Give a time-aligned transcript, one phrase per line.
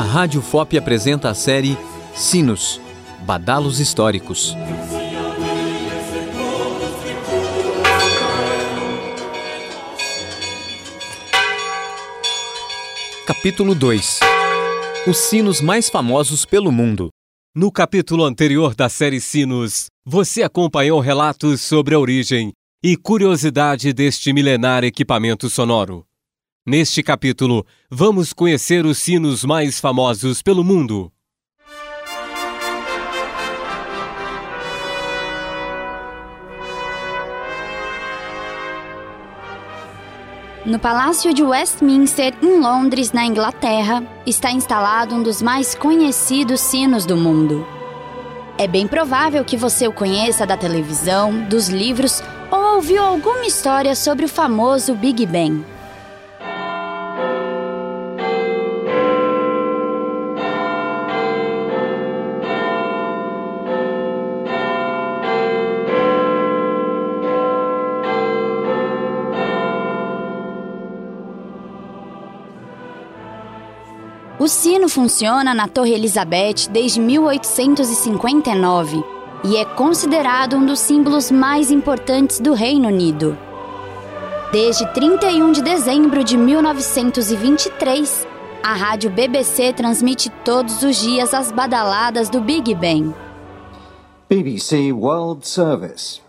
[0.00, 1.76] A Rádio FOP apresenta a série
[2.14, 2.80] Sinos
[3.20, 4.56] Badalos Históricos.
[13.26, 14.20] Capítulo 2
[15.06, 17.10] Os sinos mais famosos pelo mundo.
[17.54, 24.32] No capítulo anterior da série Sinos, você acompanhou relatos sobre a origem e curiosidade deste
[24.32, 26.06] milenar equipamento sonoro.
[26.70, 31.10] Neste capítulo, vamos conhecer os sinos mais famosos pelo mundo.
[40.64, 47.04] No Palácio de Westminster, em Londres, na Inglaterra, está instalado um dos mais conhecidos sinos
[47.04, 47.66] do mundo.
[48.56, 53.96] É bem provável que você o conheça da televisão, dos livros ou ouviu alguma história
[53.96, 55.64] sobre o famoso Big Bang.
[74.40, 79.04] O sino funciona na Torre Elizabeth desde 1859
[79.44, 83.36] e é considerado um dos símbolos mais importantes do Reino Unido.
[84.50, 88.26] Desde 31 de dezembro de 1923,
[88.62, 93.14] a rádio BBC transmite todos os dias as badaladas do Big Bang.
[94.26, 96.22] BBC World Service.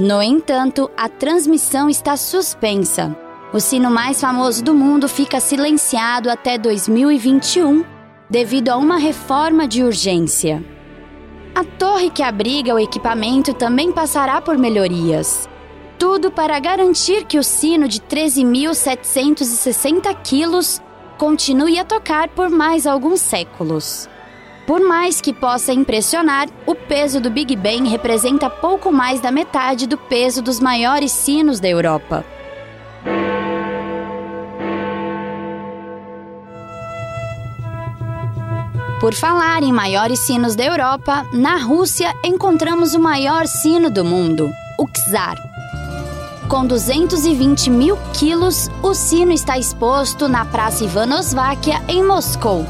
[0.00, 3.14] No entanto, a transmissão está suspensa.
[3.52, 7.84] O sino mais famoso do mundo fica silenciado até 2021
[8.30, 10.64] devido a uma reforma de urgência.
[11.54, 15.46] A torre que abriga o equipamento também passará por melhorias.
[15.98, 20.80] Tudo para garantir que o sino de 13.760 quilos
[21.18, 24.08] continue a tocar por mais alguns séculos.
[24.70, 29.84] Por mais que possa impressionar, o peso do Big Bang representa pouco mais da metade
[29.84, 32.24] do peso dos maiores sinos da Europa.
[39.00, 44.48] Por falar em maiores sinos da Europa, na Rússia encontramos o maior sino do mundo,
[44.78, 45.36] o Czar.
[46.48, 52.64] Com 220 mil quilos, o sino está exposto na Praça Ivanosváquia, em Moscou,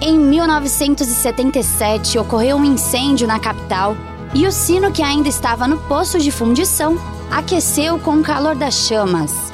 [0.00, 3.94] em 1977, ocorreu um incêndio na capital
[4.32, 6.96] e o sino que ainda estava no poço de fundição
[7.30, 9.52] aqueceu com o calor das chamas.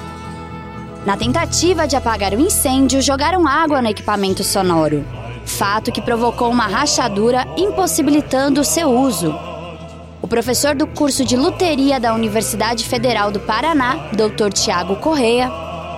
[1.04, 5.04] Na tentativa de apagar o incêndio, jogaram água no equipamento sonoro,
[5.44, 9.34] fato que provocou uma rachadura impossibilitando o seu uso.
[10.22, 14.52] O professor do curso de luteria da Universidade Federal do Paraná, Dr.
[14.52, 15.50] Tiago Correia,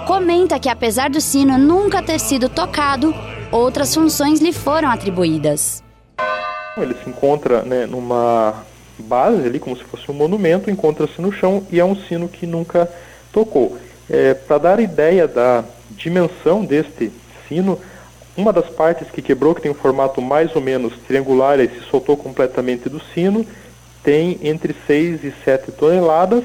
[0.07, 3.15] comenta que apesar do sino nunca ter sido tocado,
[3.51, 5.83] outras funções lhe foram atribuídas.
[6.77, 8.63] Ele se encontra né, numa
[8.99, 12.47] base ali, como se fosse um monumento, encontra-se no chão e é um sino que
[12.47, 12.91] nunca
[13.33, 13.77] tocou.
[14.09, 17.13] É, Para dar ideia da dimensão deste
[17.49, 17.79] sino,
[18.37, 21.81] uma das partes que quebrou, que tem um formato mais ou menos triangular e se
[21.91, 23.45] soltou completamente do sino,
[24.03, 26.45] tem entre 6 e 7 toneladas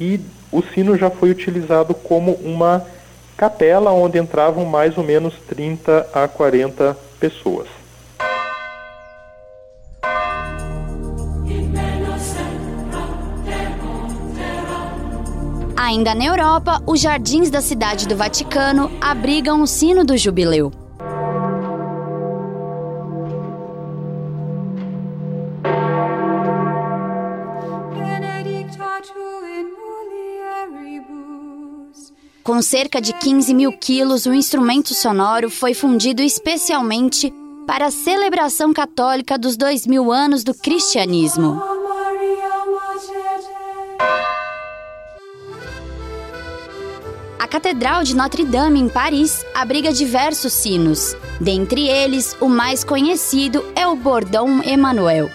[0.00, 0.20] e
[0.50, 2.84] o sino já foi utilizado como uma
[3.36, 7.68] capela onde entravam mais ou menos 30 a 40 pessoas.
[15.76, 20.85] Ainda na Europa, os jardins da cidade do Vaticano abrigam o sino do jubileu.
[32.46, 37.34] Com cerca de 15 mil quilos, o instrumento sonoro foi fundido especialmente
[37.66, 41.60] para a celebração católica dos dois mil anos do cristianismo.
[47.36, 51.16] A Catedral de Notre-Dame, em Paris, abriga diversos sinos.
[51.40, 55.28] Dentre eles, o mais conhecido é o Bordão Emmanuel.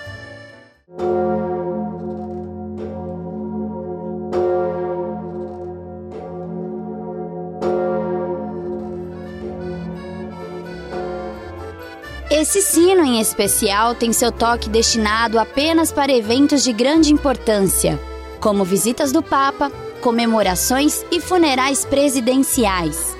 [12.41, 17.99] Esse sino em especial tem seu toque destinado apenas para eventos de grande importância,
[18.39, 19.71] como visitas do Papa,
[20.01, 23.15] comemorações e funerais presidenciais.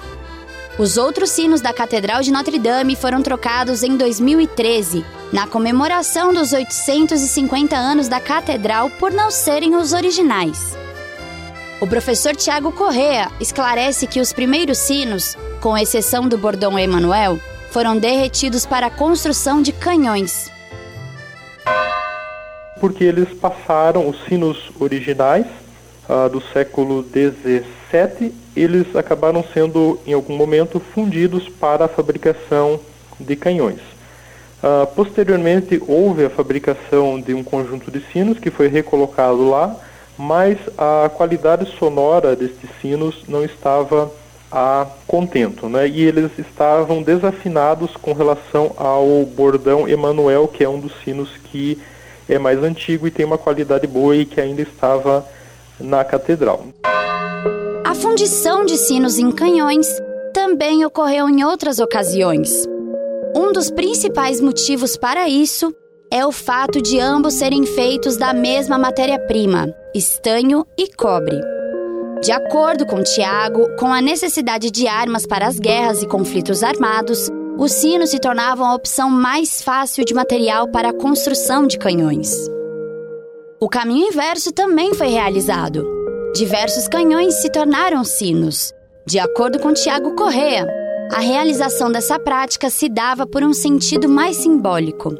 [0.79, 7.75] Os outros sinos da Catedral de Notre-Dame foram trocados em 2013, na comemoração dos 850
[7.75, 10.75] anos da Catedral, por não serem os originais.
[11.79, 17.39] O professor Tiago Correa esclarece que os primeiros sinos, com exceção do bordão Emanuel,
[17.71, 20.51] foram derretidos para a construção de canhões.
[22.79, 25.45] Porque eles passaram os sinos originais
[26.09, 32.79] uh, do século XVII, eles acabaram sendo, em algum momento, fundidos para a fabricação
[33.17, 33.79] de canhões.
[34.61, 39.75] Uh, posteriormente, houve a fabricação de um conjunto de sinos que foi recolocado lá,
[40.17, 44.11] mas a qualidade sonora destes sinos não estava
[44.51, 45.87] a contento, né?
[45.87, 51.79] E eles estavam desafinados com relação ao bordão Emanuel, que é um dos sinos que
[52.27, 55.25] é mais antigo e tem uma qualidade boa e que ainda estava
[55.79, 56.65] na catedral.
[57.85, 59.87] A fundição de sinos em canhões
[60.33, 62.67] também ocorreu em outras ocasiões.
[63.35, 65.73] Um dos principais motivos para isso
[66.11, 71.39] é o fato de ambos serem feitos da mesma matéria-prima, estanho e cobre.
[72.21, 77.31] De acordo com Tiago, com a necessidade de armas para as guerras e conflitos armados,
[77.57, 82.31] os sinos se tornavam a opção mais fácil de material para a construção de canhões.
[83.59, 85.83] O caminho inverso também foi realizado.
[86.35, 88.71] Diversos canhões se tornaram sinos.
[89.03, 90.67] De acordo com Tiago Correa,
[91.11, 95.15] a realização dessa prática se dava por um sentido mais simbólico.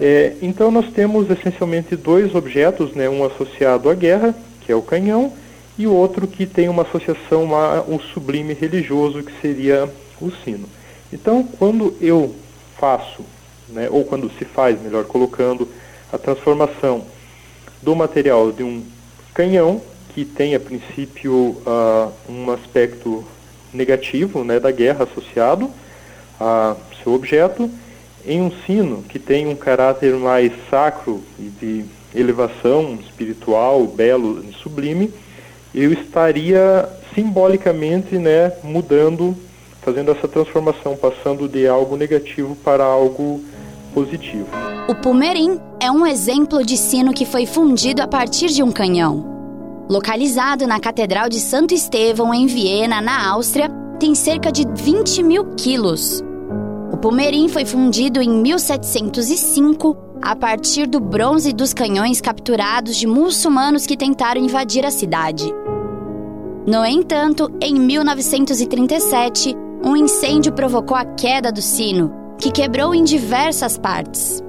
[0.00, 4.34] É, então nós temos essencialmente dois objetos, né, um associado à guerra,
[4.68, 5.32] que é o canhão,
[5.78, 9.88] e o outro que tem uma associação ao sublime religioso, que seria
[10.20, 10.68] o sino.
[11.10, 12.34] Então, quando eu
[12.78, 13.24] faço,
[13.70, 15.66] né, ou quando se faz, melhor colocando,
[16.12, 17.06] a transformação
[17.80, 18.84] do material de um
[19.32, 19.80] canhão,
[20.14, 23.24] que tem a princípio uh, um aspecto
[23.72, 25.70] negativo né, da guerra associado
[26.38, 27.70] a seu objeto,
[28.22, 35.12] em um sino que tem um caráter mais sacro e de elevação espiritual, belo sublime,
[35.74, 39.36] eu estaria simbolicamente né, mudando,
[39.82, 43.42] fazendo essa transformação, passando de algo negativo para algo
[43.92, 44.46] positivo.
[44.88, 49.36] O Pumerim é um exemplo de sino que foi fundido a partir de um canhão.
[49.88, 55.44] Localizado na Catedral de Santo Estevão, em Viena, na Áustria, tem cerca de 20 mil
[55.56, 56.22] quilos.
[56.92, 63.86] O Pumerim foi fundido em 1705 a partir do bronze dos canhões capturados de muçulmanos
[63.86, 65.52] que tentaram invadir a cidade.
[66.66, 73.78] No entanto, em 1937, um incêndio provocou a queda do sino, que quebrou em diversas
[73.78, 74.42] partes.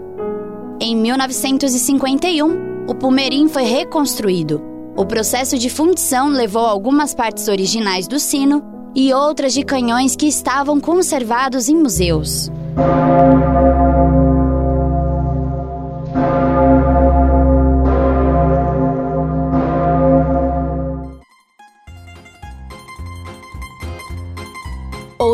[0.81, 8.19] Em 1951, o Pumerim foi reconstruído o processo de fundição levou algumas partes originais do
[8.19, 8.61] sino
[8.93, 12.51] e outras de canhões que estavam conservados em museus.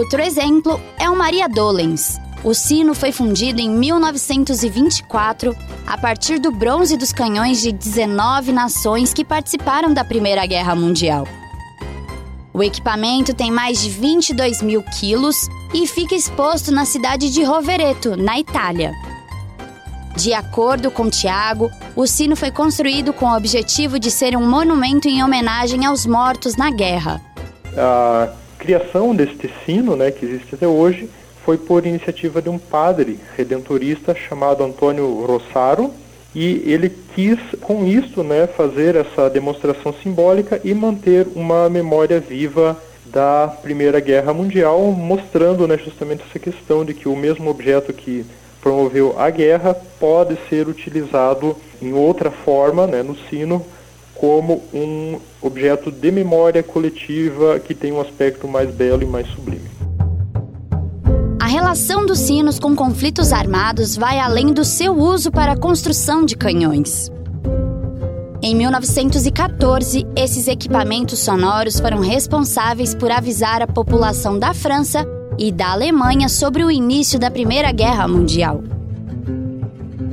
[0.05, 5.57] Outro exemplo é o Maria Dolens, o sino foi fundido em 1924
[5.87, 11.27] a partir do bronze dos canhões de 19 nações que participaram da Primeira Guerra Mundial.
[12.53, 18.15] O equipamento tem mais de 22 mil quilos e fica exposto na cidade de Rovereto,
[18.15, 18.91] na Itália.
[20.15, 25.07] De acordo com Tiago, o sino foi construído com o objetivo de ser um monumento
[25.07, 27.19] em homenagem aos mortos na guerra.
[27.75, 31.07] A criação deste sino, né, que existe até hoje,
[31.45, 35.91] foi por iniciativa de um padre redentorista chamado Antônio Rossaro,
[36.33, 42.75] e ele quis com isto né, fazer essa demonstração simbólica e manter uma memória viva
[43.05, 48.25] da Primeira Guerra Mundial, mostrando né, justamente essa questão de que o mesmo objeto que
[48.59, 53.63] promoveu a guerra pode ser utilizado em outra forma, né, no sino,
[54.15, 59.69] como um objeto de memória coletiva que tem um aspecto mais belo e mais sublime.
[61.39, 66.25] A relação dos sinos com conflitos armados vai além do seu uso para a construção
[66.25, 67.11] de canhões.
[68.41, 75.05] Em 1914, esses equipamentos sonoros foram responsáveis por avisar a população da França
[75.37, 78.63] e da Alemanha sobre o início da Primeira Guerra Mundial.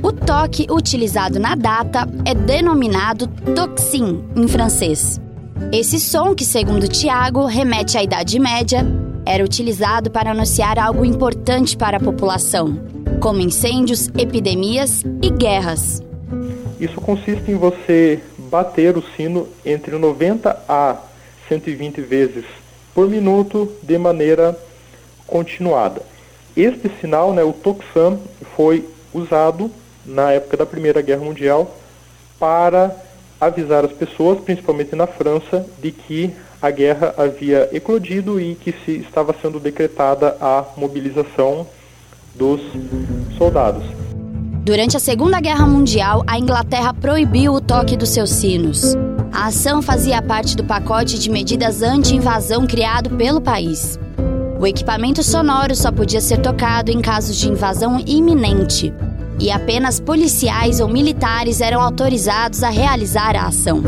[0.03, 5.17] O toque utilizado na data é denominado tocsin em francês.
[5.71, 8.85] Esse som, que segundo Tiago remete à Idade Média,
[9.25, 12.77] era utilizado para anunciar algo importante para a população,
[13.21, 16.03] como incêndios, epidemias e guerras.
[16.77, 20.97] Isso consiste em você bater o sino entre 90 a
[21.47, 22.43] 120 vezes
[22.93, 24.53] por minuto de maneira
[25.25, 26.01] continuada.
[26.57, 28.19] Este sinal, né, o Tocsan,
[28.53, 29.71] foi usado
[30.05, 31.77] na época da Primeira Guerra Mundial
[32.39, 32.95] para
[33.39, 38.91] avisar as pessoas, principalmente na França, de que a guerra havia eclodido e que se
[38.91, 41.67] estava sendo decretada a mobilização
[42.33, 42.61] dos
[43.37, 43.83] soldados.
[44.63, 48.95] Durante a Segunda Guerra Mundial, a Inglaterra proibiu o toque dos seus sinos.
[49.29, 53.99] A ação fazia parte do pacote de medidas anti-invasão criado pelo país.
[54.57, 58.93] O equipamento sonoro só podia ser tocado em casos de invasão iminente,
[59.43, 63.83] e apenas policiais ou militares eram autorizados a realizar a ação.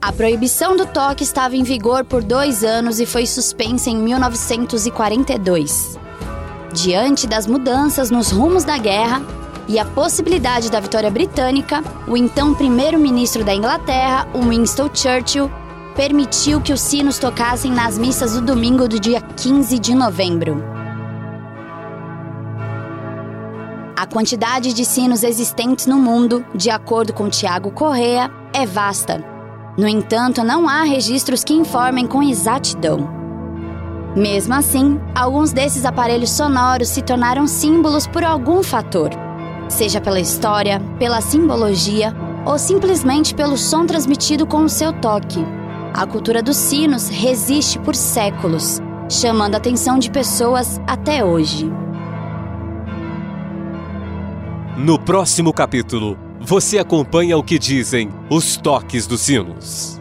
[0.00, 5.98] A proibição do toque estava em vigor por dois anos e foi suspensa em 1942.
[6.72, 9.20] Diante das mudanças nos rumos da guerra
[9.66, 15.50] e a possibilidade da vitória britânica, o então primeiro-ministro da Inglaterra, Winston Churchill,
[15.94, 20.62] permitiu que os sinos tocassem nas missas do domingo do dia 15 de novembro.
[23.96, 29.24] A quantidade de sinos existentes no mundo, de acordo com Tiago Correa, é vasta.
[29.78, 33.08] No entanto, não há registros que informem com exatidão.
[34.16, 39.10] Mesmo assim, alguns desses aparelhos sonoros se tornaram símbolos por algum fator,
[39.68, 45.44] seja pela história, pela simbologia ou simplesmente pelo som transmitido com o seu toque.
[45.96, 51.70] A cultura dos sinos resiste por séculos, chamando a atenção de pessoas até hoje.
[54.76, 60.00] No próximo capítulo, você acompanha o que dizem os toques dos sinos.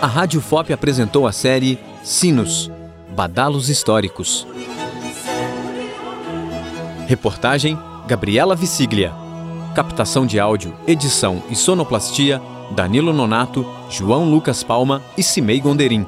[0.00, 2.70] A Rádio FOP apresentou a série Sinos
[3.20, 4.46] Badalos Históricos.
[7.06, 9.12] Reportagem: Gabriela Viciglia.
[9.74, 12.40] Captação de áudio, edição e sonoplastia:
[12.74, 16.06] Danilo Nonato, João Lucas Palma e Cimei Gonderim.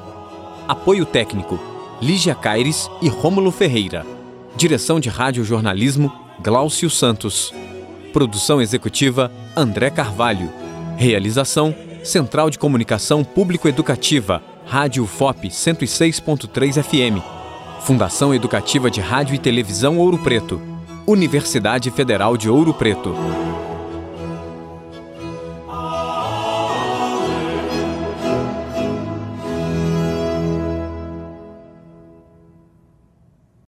[0.67, 1.59] Apoio técnico:
[2.01, 4.03] Lígia Caires e Rômulo Ferreira.
[4.55, 7.53] Direção de Rádio Jornalismo: Gláucio Santos.
[8.11, 10.51] Produção executiva: André Carvalho.
[10.97, 17.21] Realização: Central de Comunicação Público-Educativa Rádio FOP 106.3 FM.
[17.81, 20.59] Fundação Educativa de Rádio e Televisão Ouro Preto.
[21.05, 23.13] Universidade Federal de Ouro Preto.